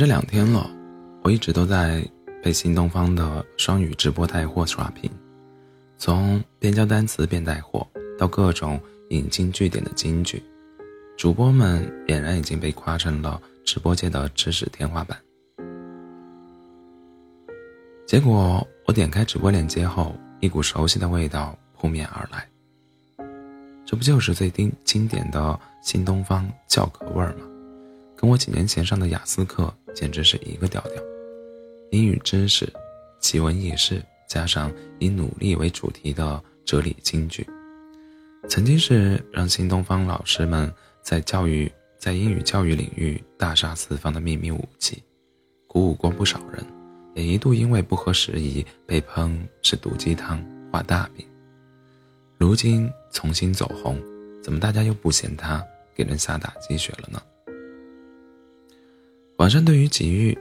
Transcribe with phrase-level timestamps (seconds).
[0.00, 0.66] 这两天了，
[1.22, 2.02] 我一直都在
[2.42, 5.10] 被新东方的双语直播带货刷屏，
[5.98, 7.86] 从边教单词边带货
[8.18, 10.42] 到各种引经据典的金句，
[11.18, 15.18] 主播们俨然已经被夸成了直播界的知识天花板。
[18.06, 22.48] 结果我点开直播链接后，一股熟悉的味道扑面而来，
[23.84, 27.44] 这不就是最经经典的新东方教科味儿吗？
[28.20, 31.02] 跟我几年前上的雅思课简直是一个调调，
[31.90, 32.70] 英语知识、
[33.18, 37.48] 奇闻异事，加上以努力为主题的哲理金句，
[38.46, 40.70] 曾经是让新东方老师们
[41.02, 45.02] 在教育在英语教育领域大杀四方的秘密武器，
[45.66, 46.62] 鼓舞过不少人，
[47.14, 51.26] 也一度因为不合时宜被喷是毒鸡汤、画大饼。
[52.36, 53.98] 如今重新走红，
[54.42, 57.18] 怎么大家又不嫌他给人下打鸡血了呢？
[59.40, 60.38] 网上对于几位，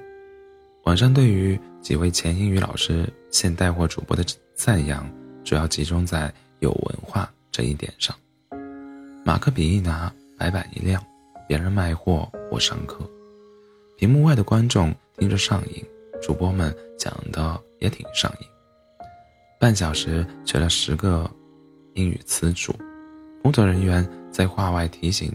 [0.84, 4.26] 网上对于几位前英语老师现带货主播的
[4.56, 5.10] 赞扬，
[5.42, 8.14] 主要集中在有文化这一点上。
[9.24, 11.02] 马克笔一拿，白板一亮，
[11.48, 13.10] 别人卖货我上课，
[13.96, 15.82] 屏幕外的观众听着上瘾，
[16.22, 18.48] 主播们讲的也挺上瘾。
[19.58, 21.32] 半小时学了十个
[21.94, 22.76] 英语词组，
[23.42, 25.34] 工作人员在话外提醒。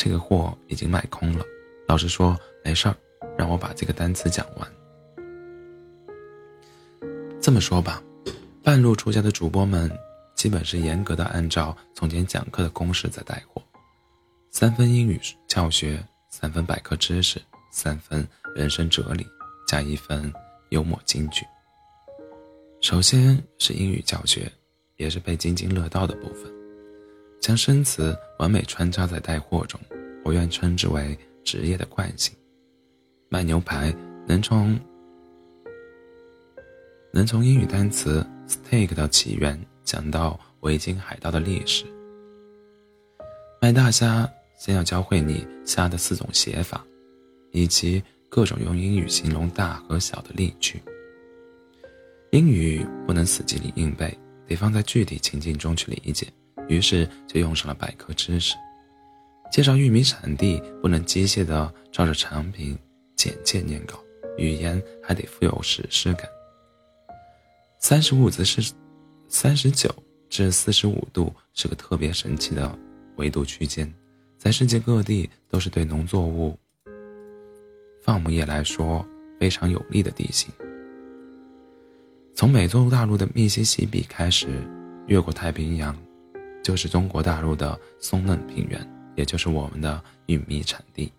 [0.00, 1.44] 这个货已经卖空了，
[1.88, 2.94] 老师说没事儿，
[3.36, 4.72] 让我把这个单词讲完。
[7.40, 8.00] 这么说吧，
[8.62, 9.90] 半路出家的主播们，
[10.36, 13.60] 基本是严格的按照从前讲课的公式在带货：
[14.52, 19.26] 三分英语教学，三分百科知识，三分人生哲理，
[19.66, 20.32] 加一分
[20.68, 21.44] 幽默金句。
[22.80, 24.48] 首先是英语教学，
[24.96, 26.57] 也是被津津乐道的部分。
[27.40, 29.80] 将生词完美穿插在带货中，
[30.24, 32.34] 我愿称之为职业的惯性。
[33.28, 33.94] 卖牛排
[34.26, 34.78] 能从
[37.12, 41.84] 能从英语单词 steak 到起源讲到维京海盗的历史。
[43.60, 46.84] 卖大虾先要教会你虾的四种写法，
[47.52, 50.80] 以及各种用英语形容大和小的例句。
[52.32, 56.26] 英语不能死记硬背，得放在具体情境中去理解。
[56.68, 58.54] 于是就用上了百科知识，
[59.50, 62.78] 介绍玉米产地不能机械的照着产品
[63.16, 63.98] 简介念稿，
[64.36, 66.28] 语言还得富有史诗感。
[67.80, 68.72] 三十五至是
[69.28, 69.92] 三十九
[70.28, 72.78] 至四十五度是个特别神奇的
[73.16, 73.92] 纬度区间，
[74.36, 76.58] 在世界各地都是对农作物、
[78.02, 79.06] 放牧业来说
[79.40, 80.52] 非常有利的地形。
[82.34, 84.46] 从美洲大陆的密西西比开始，
[85.06, 85.96] 越过太平洋。
[86.68, 88.78] 就是中国大陆的松嫩平原，
[89.16, 91.10] 也就是我们的玉米产地。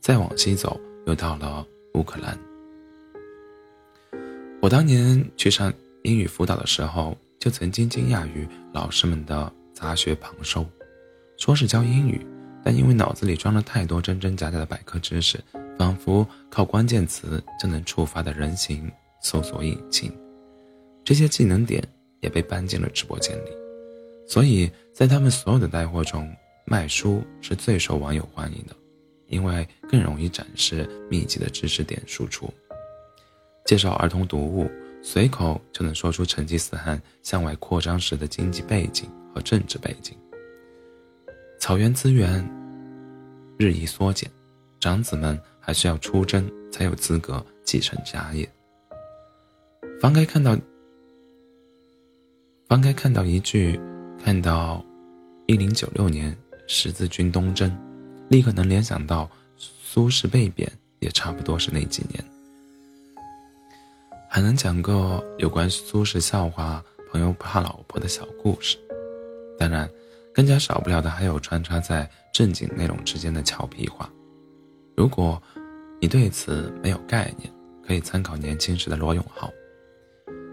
[0.00, 1.62] 再往西走，又到了
[1.92, 2.38] 乌克兰。
[4.62, 5.70] 我当年去上
[6.02, 10.64] 英语辅导的时候，就曾经惊讶于老师们的杂学旁收，
[11.36, 12.26] 说是教英语，
[12.64, 15.38] 但因为脑子里装了太多真真假假的百科知识，
[15.78, 18.90] 仿佛靠关键词就能触发的人形
[19.20, 20.10] 搜索引擎，
[21.04, 21.86] 这些技能点
[22.22, 23.65] 也被搬进了直播间里。
[24.26, 26.28] 所以在他们所有的带货中，
[26.64, 28.74] 卖书是最受网友欢迎的，
[29.28, 32.52] 因为更容易展示密集的知识点输出。
[33.64, 34.68] 介绍儿童读物，
[35.00, 40.16] 随口就能说出成吉思汗向外扩张时的经济背景和政治背景。
[41.58, 42.44] 草原资源
[43.56, 44.30] 日益缩减，
[44.80, 48.48] 长子们还需要出征才有资格继承家业。
[50.00, 50.56] 翻开看到，
[52.68, 53.80] 翻开看到一句。
[54.26, 54.84] 看到
[55.46, 57.72] 一零九六年十字军东征，
[58.28, 62.24] 立刻能联想到苏轼被贬，也差不多是那几年。
[64.28, 68.76] 还能讲个有关苏轼笑话、朋友怕老婆的小故事。
[69.60, 69.88] 当然，
[70.34, 74.10] 更加少不了的还有穿插在正经内容之间的俏皮话。
[74.96, 75.40] 如果
[76.00, 77.48] 你对此没有概念，
[77.86, 79.52] 可以参考年轻时的罗永浩。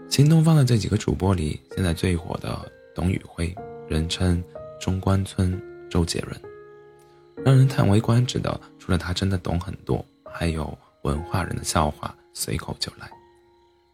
[0.08, 2.70] 新东方的这几个主播里，现在最火的。
[2.96, 3.52] 董宇辉，
[3.88, 4.42] 人称
[4.80, 5.60] “中关村
[5.90, 6.40] 周杰伦”，
[7.44, 13.10] 让人叹为观止的，除了他真的懂很多，还有文化人的笑话随口就来。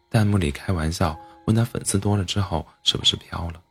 [0.09, 1.17] 弹幕里开玩笑
[1.47, 3.61] 问他粉丝多了之后是不是飘了，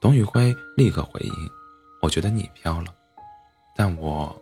[0.00, 1.32] 董宇辉立刻回应
[2.02, 2.94] ：“我觉得你飘了，
[3.76, 4.34] 但我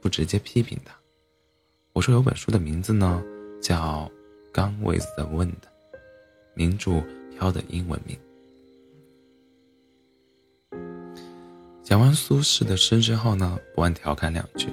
[0.00, 0.94] 不直接批评他。
[1.92, 3.22] 我说有本书的名字呢，
[3.60, 4.10] 叫
[4.54, 5.52] 《Gone with the Wind》，
[6.54, 6.90] 名著
[7.30, 8.18] 《飘》的英文名。”
[11.88, 14.68] 讲完苏轼的诗之后呢，不忘调侃两句：“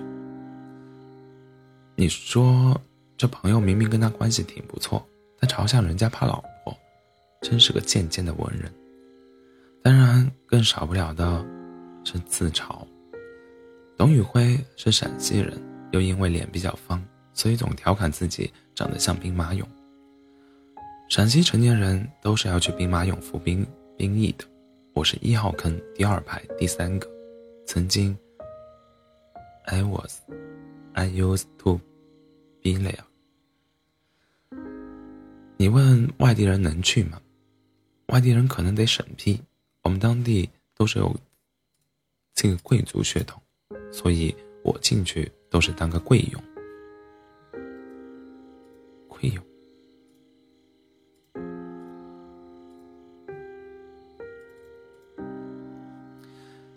[1.95, 2.77] 你说
[3.15, 5.01] 这朋友明明跟他关系挺不错，
[5.39, 6.77] 他嘲笑人家怕老婆，
[7.41, 8.69] 真是个贱贱的文人。
[9.81, 11.41] 当然，更少不了的
[12.03, 12.85] 是自嘲。
[13.97, 15.57] 董宇辉是陕西人，
[15.91, 17.01] 又因为脸比较方，
[17.31, 19.63] 所以总调侃自己长得像兵马俑。
[21.07, 23.65] 陕西成年人都是要去兵马俑服兵
[23.95, 24.44] 兵役的，
[24.95, 27.12] 我是一号坑第二排第三个。
[27.65, 28.18] 曾经
[29.65, 30.21] ，I was,
[30.94, 31.81] I used to
[32.63, 33.03] be there。
[35.57, 37.21] 你问外地人能去吗？
[38.07, 39.38] 外地人可能得审批。
[39.81, 41.13] 我们当地都是有
[42.33, 43.41] 这个贵族血统，
[43.91, 44.33] 所以
[44.63, 46.41] 我进去都是当个贵佣。
[49.09, 49.44] 贵佣。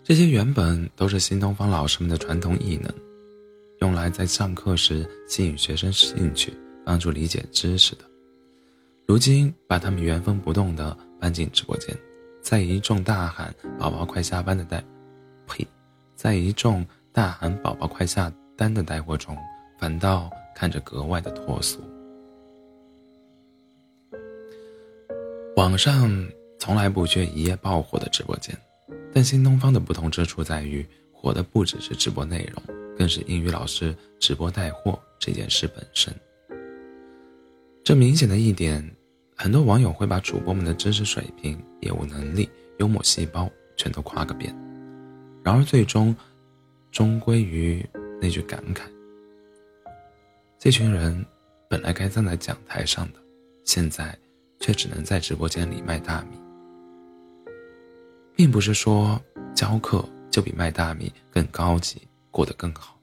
[0.09, 2.91] 这些原本都是新东方老师们的传统艺能，
[3.79, 6.51] 用来在上课时吸引学生兴趣、
[6.83, 8.01] 帮助理解知识的。
[9.05, 11.95] 如今把他们原封不动地搬进直播间，
[12.41, 14.83] 在一众大喊“宝宝快下班”的带，
[15.45, 15.63] 呸，
[16.15, 16.83] 在一众
[17.13, 19.37] 大喊“宝宝快下单”的带货中，
[19.77, 21.79] 反倒看着格外的脱俗。
[25.55, 26.27] 网上
[26.57, 28.59] 从来不缺一夜爆火的直播间。
[29.13, 36.13] 但新东方的不同之处在于，火的不只是直播内容，更是英语老师直播带货这件事本身。
[37.83, 38.87] 这明显的一点，
[39.35, 42.47] 很多网友会把主播们的知识水平、业务能力、
[42.77, 44.55] 幽默细胞全都夸个遍。
[45.43, 46.15] 然而最终，
[46.91, 47.83] 终归于
[48.21, 48.81] 那句感慨：
[50.59, 51.25] 这群人
[51.67, 53.19] 本来该站在讲台上的，
[53.65, 54.15] 现在
[54.59, 56.37] 却只能在直播间里卖大米。
[58.39, 59.21] 并不是说
[59.53, 60.01] 教课
[60.31, 62.97] 就比卖大米更高级，过得更好，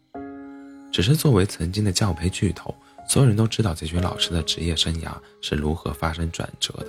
[0.91, 2.75] 只是作为曾经的教培巨头，
[3.07, 5.13] 所有人都知道这群老师的职业生涯
[5.43, 6.87] 是如何发生转折的。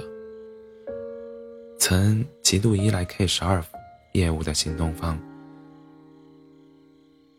[1.78, 3.62] 曾极度依赖 K 十二
[4.14, 5.20] 业务的新东方，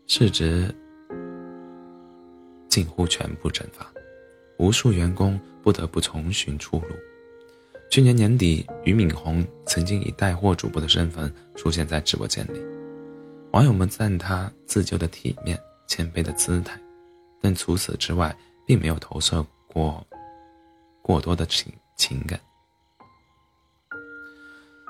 [0.05, 0.71] 市值
[2.67, 3.91] 近乎全部蒸发，
[4.59, 6.89] 无数员工不得不重寻出路。
[7.89, 12.61] 去年年底，俞敏洪曾经以带货主播的身份出现在直播间里，
[13.51, 16.79] 网友们赞他自救的体面、谦卑的姿态，
[17.41, 20.05] 但除此之外，并没有投射过
[21.01, 22.39] 过多的情情感。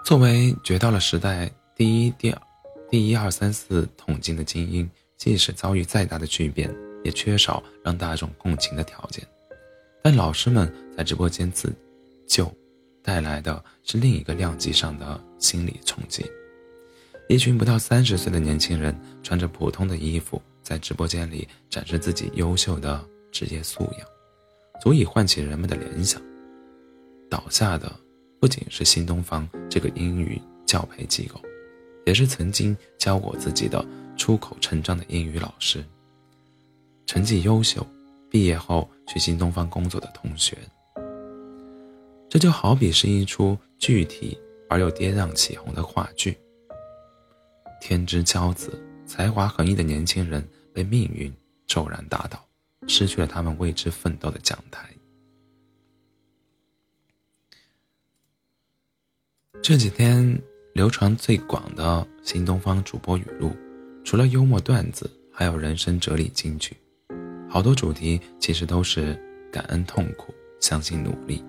[0.04, 2.42] 作为绝到了时代第一、第二、
[2.90, 6.70] 第一二三四统计的精英，即使遭遇再大的巨变，
[7.06, 9.26] 也缺少让大众共情的条件。
[10.04, 11.74] 但老师们在直播间自
[12.28, 12.54] 救。
[13.04, 16.26] 带来的是另一个量级上的心理冲击。
[17.28, 24.08] 一群不到三十岁的年轻人穿着普通的衣服，在直播间里展示自己优秀的职业素养，
[24.82, 26.20] 足以唤起人们的联想。
[27.30, 27.96] 倒下的
[28.40, 31.40] 不仅是新东方这个英语教培机构，
[32.06, 33.86] 也是曾经教过自己的
[34.18, 35.86] 出口成章的英语老师。
[37.06, 37.86] 成绩优秀，
[38.30, 40.58] 毕业后去新东方工作的同学。
[42.30, 44.38] 这就好比是一出具体
[44.70, 46.38] 而又跌宕起伏的话剧。
[47.82, 51.34] 天之骄子、才华横溢的年轻人被命运
[51.66, 52.46] 骤然打倒，
[52.88, 54.88] 失去了他们为之奋斗的讲台。
[59.62, 60.40] 这几天
[60.74, 63.52] 流传最广的新东方主播语录，
[64.04, 66.78] 除了幽默段子，还有人生哲理金句，
[67.50, 69.20] 好多主题其实都是
[69.52, 71.44] 感恩痛苦，相信努力。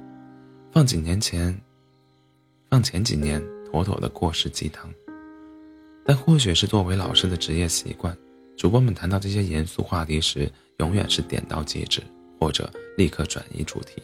[0.72, 1.60] 放几年前，
[2.70, 4.88] 放前几年妥妥的过时鸡汤。
[6.04, 8.16] 但或许是作为老师的职业习惯，
[8.56, 12.00] 主播们谈到这些严肃话题时，永远是点到即止，
[12.38, 14.00] 或者立刻转移主题。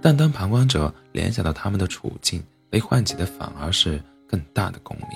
[0.00, 5.08] 但当旁观者联想到他们的处境，被唤起的反而是更大的共鸣。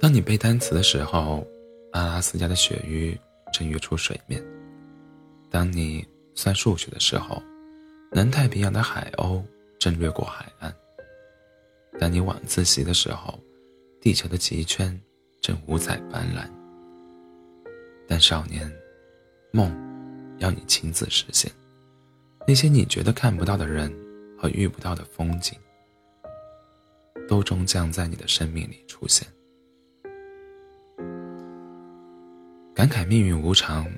[0.00, 1.46] 当你背单词的时候，
[1.92, 3.18] 阿拉斯加的鳕鱼
[3.52, 4.42] 正跃出水面。
[5.50, 7.42] 当你算数学的时候，
[8.12, 9.42] 南太平洋的海鸥
[9.80, 10.72] 正掠过海岸；
[11.98, 13.36] 当你晚自习的时候，
[14.00, 14.98] 地球的极圈
[15.40, 16.48] 正五彩斑斓。
[18.06, 18.72] 但少年，
[19.50, 19.76] 梦
[20.38, 21.50] 要你亲自实现，
[22.46, 23.92] 那些你觉得看不到的人
[24.38, 25.58] 和遇不到的风景，
[27.28, 29.26] 都终将在你的生命里出现。
[32.72, 33.92] 感慨命运无常。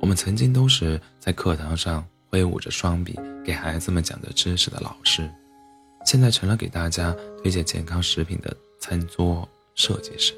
[0.00, 5.28] 我们曾经都是在课堂上挥舞着双臂给孩子们讲着知识的老师，
[6.04, 10.34] 现在成了给大家推荐健康食品的餐桌设计师。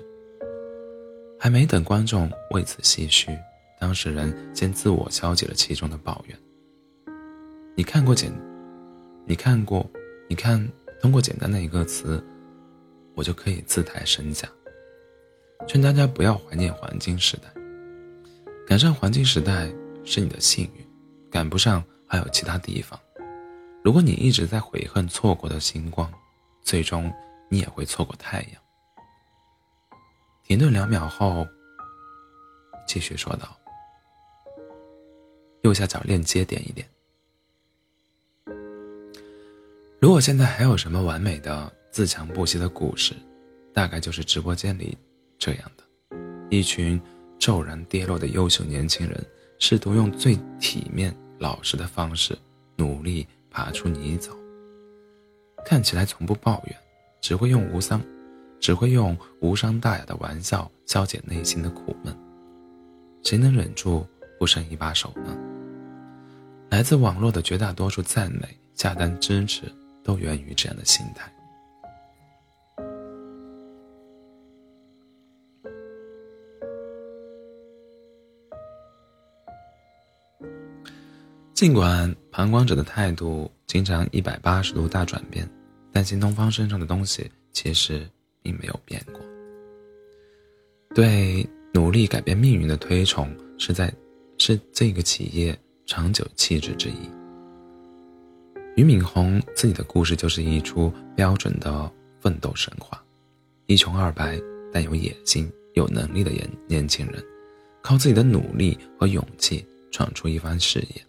[1.41, 3.31] 还没等观众为此唏嘘，
[3.81, 6.39] 当事人先自我消解了其中的抱怨。
[7.77, 8.33] 你看过简，
[9.25, 9.89] 你看过，
[10.29, 10.69] 你看，
[11.01, 12.21] 通过简单的一个词，
[13.15, 14.49] 我就可以自抬身价。
[15.67, 17.58] 劝大家不要怀念黄金时代，
[18.69, 19.67] 赶上黄金时代
[20.05, 20.87] 是你的幸运，
[21.31, 23.01] 赶不上还有其他地方。
[23.83, 26.13] 如果你一直在悔恨错过的星光，
[26.61, 27.11] 最终
[27.49, 28.63] 你也会错过太阳。
[30.45, 31.49] 停顿两秒后，
[32.87, 33.57] 继续说道
[35.65, 36.87] ：“右下角链接点一点。
[39.99, 43.15] 如果现在还有什么完美的自强不息的故事，
[43.73, 44.95] 大概就是直播间里
[45.39, 45.85] 这样的：
[46.51, 47.01] 一群
[47.39, 49.25] 骤然跌落的优秀年轻人，
[49.59, 52.37] 试图用最体面老实的方式
[52.77, 54.31] 努力。”爬出泥沼，
[55.65, 56.77] 看起来从不抱怨，
[57.21, 58.01] 只会用无伤，
[58.61, 62.15] 只会用无伤大雅的玩笑消解内心的苦闷。
[63.25, 64.07] 谁能忍住
[64.39, 65.37] 不伸一把手呢？
[66.71, 69.63] 来自网络的绝大多数赞美、下单支持，
[70.05, 71.33] 都源于这样的心态。
[81.59, 85.45] 尽管旁观者的态度经常一百八十度大转变，
[85.91, 88.09] 但新东方身上的东西其实
[88.41, 89.21] 并没有变过。
[90.95, 93.93] 对努力改变命运的推崇，是在
[94.39, 97.11] 是这个企业长久气质之一。
[98.77, 103.03] 俞敏洪自己的故事就是一出标准的奋斗神话：
[103.67, 104.41] 一穷二白
[104.73, 107.21] 但有野心、有能力的年年轻人，
[107.83, 111.08] 靠自己的努力和勇气闯出一番事业。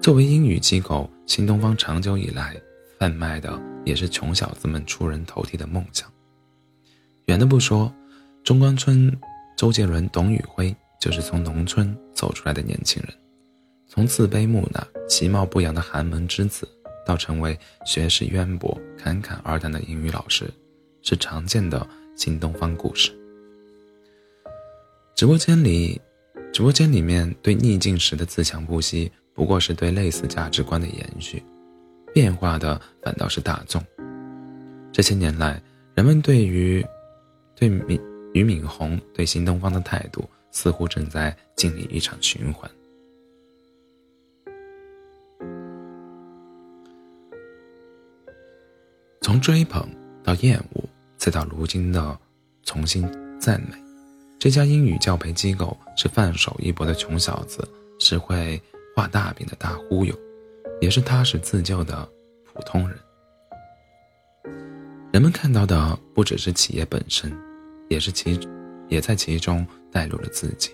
[0.00, 2.58] 作为英语机构，新东方长久以来
[2.98, 6.10] 贩卖的也是穷小子们出人头地的梦想。
[7.26, 7.92] 远的不说，
[8.42, 9.14] 中关村
[9.58, 13.14] 周杰伦、董宇辉就是从农村走出来的年轻人，
[13.86, 16.66] 从自卑木讷、其貌不扬的寒门之子，
[17.06, 20.50] 到成为学识渊博、侃侃而谈的英语老师，
[21.02, 23.12] 是常见的新东方故事。
[25.14, 26.00] 直播间里，
[26.54, 29.12] 直播间里面对逆境时的自强不息。
[29.34, 31.42] 不过是对类似价值观的延续，
[32.12, 33.82] 变化的反倒是大众。
[34.92, 35.62] 这些年来，
[35.94, 36.84] 人们对于
[37.54, 37.98] 对敏
[38.34, 42.70] 俞敏洪、对新东方的态度，似乎正在经历一场循环。
[49.22, 49.88] 从追捧
[50.24, 50.82] 到厌恶，
[51.16, 52.18] 再到如今的
[52.64, 53.08] 重新
[53.38, 53.76] 赞美，
[54.38, 57.66] 这家英语教培机构是放手一搏的穷小子，
[58.00, 58.60] 是会。
[58.94, 60.14] 画大饼的大忽悠，
[60.80, 62.08] 也是踏实自救的
[62.44, 62.98] 普通人。
[65.12, 67.32] 人们看到的不只是企业本身，
[67.88, 68.38] 也是其，
[68.88, 70.70] 也在其中带入了自己。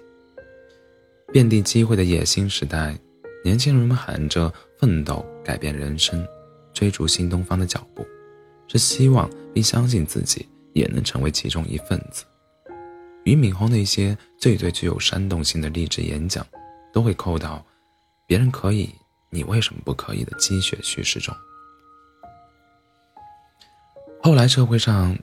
[1.32, 2.98] 遍地机会的野心时代，
[3.44, 6.26] 年轻人们喊着奋斗、改变人生，
[6.72, 8.06] 追逐新东方的脚步，
[8.68, 12.24] 是希望并相信自己也能成为其中一份子。
[13.24, 16.46] 俞敏洪那些最最具有煽动性的励志演讲，
[16.92, 17.64] 都会扣到。
[18.26, 18.92] 别人可以，
[19.30, 21.32] 你为什么不可以的积雪叙事中，
[24.20, 25.16] 后来社会上，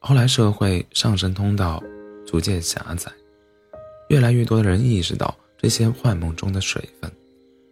[0.00, 1.80] 后来社会上升通道
[2.26, 3.12] 逐渐狭窄，
[4.08, 7.08] 越来越多的人意识到这些幻梦中的水分，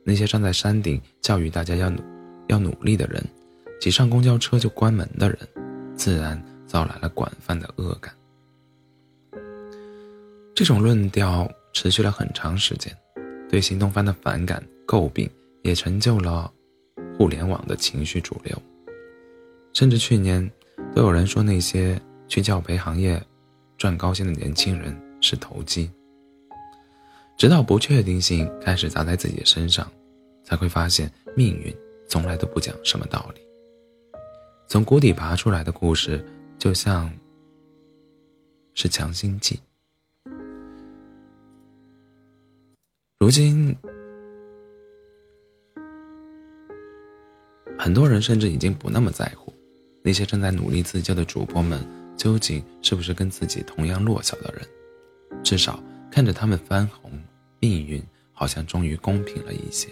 [0.04, 2.00] 那些站在山顶教育大家要努
[2.47, 3.21] 要努力的人，
[3.80, 5.38] 挤上公交车就关门的人，
[5.97, 8.14] 自然招来了广泛的恶感。
[10.54, 12.97] 这种论调持续了很长时间。
[13.48, 15.28] 对新东方的反感、诟病，
[15.62, 16.52] 也成就了
[17.16, 18.56] 互联网的情绪主流。
[19.72, 20.50] 甚至去年，
[20.94, 23.22] 都有人说那些去教培行业
[23.76, 25.90] 赚高薪的年轻人是投机。
[27.36, 29.90] 直到不确定性开始砸在自己身上，
[30.42, 31.74] 才会发现命运
[32.08, 33.40] 从来都不讲什么道理。
[34.66, 36.22] 从谷底爬出来的故事，
[36.58, 37.10] 就像
[38.74, 39.58] 是强心剂。
[43.28, 43.76] 如今，
[47.78, 49.52] 很多人甚至已经不那么在乎
[50.02, 54.66] 那些正在努力自救的主播们究竟是不是跟自己同样弱小的人。
[55.44, 55.78] 至少
[56.11, 57.12] 看着他们翻红，
[57.61, 59.90] 命运好像终于公平了一些。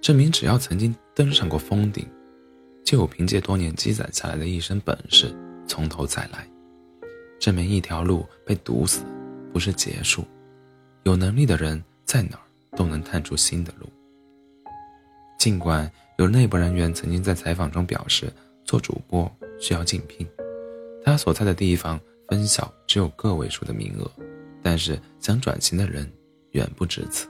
[0.00, 2.08] 证明只要曾经登上过峰顶，
[2.82, 6.48] 就有凭借多年积攒下来的一身本事从头再来。
[7.38, 9.02] 证明一条路被堵死，
[9.52, 10.24] 不是结束。
[11.08, 12.44] 有能力的人在哪儿
[12.76, 13.86] 都能探出新的路。
[15.38, 18.30] 尽管有内部人员曾经在采访中表示，
[18.62, 20.28] 做主播需要竞聘，
[21.02, 21.98] 他所在的地方
[22.28, 24.10] 分校只有个位数的名额，
[24.62, 26.06] 但是想转型的人
[26.50, 27.26] 远不止此。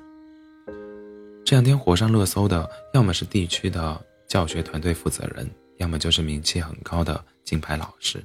[1.44, 8.20] 这两天火上热搜的，要么是地区的教学团队负责人，要么就是名气很高的金牌老师。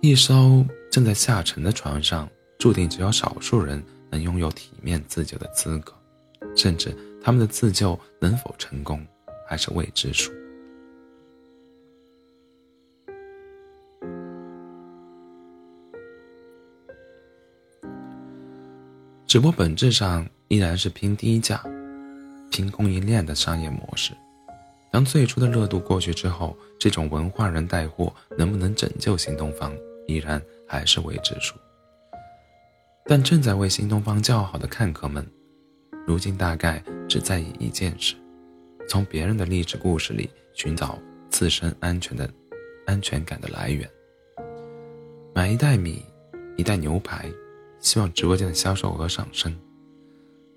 [0.00, 2.28] 一艘正在下沉的船上，
[2.58, 5.92] 注定只有少数人能拥有体面自救的资格，
[6.56, 9.04] 甚至他们的自救能否成功，
[9.48, 10.32] 还是未知数。
[19.26, 21.62] 直播本质上依然是拼低价、
[22.50, 24.12] 拼供应链的商业模式。
[24.92, 31.54] 当最初的热度过去之后，这种文化人带货能不能拯救新东方，依然还是未知数。
[33.08, 35.24] 但正在为新东方叫好的看客们，
[36.06, 38.14] 如今大概只在意一件事：
[38.88, 40.98] 从别人的励志故事里寻找
[41.30, 42.28] 自身安全的
[42.86, 43.88] 安全感的来源。
[45.34, 46.04] 买一袋米，
[46.56, 47.30] 一袋牛排。
[47.78, 49.54] 希望直播间的销售额上升，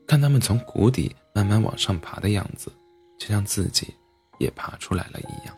[0.08, 2.72] 看他们从谷底慢慢往上爬的样子，
[3.20, 3.94] 就像自己
[4.40, 5.56] 也爬出来了一样。